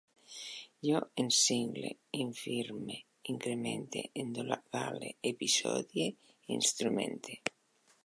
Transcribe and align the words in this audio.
Jo 0.87 1.01
encingle, 1.23 1.91
infirme, 2.23 2.97
incremente, 3.35 4.03
endogale, 4.25 5.15
episodie, 5.33 6.13
instrumente 6.61 7.43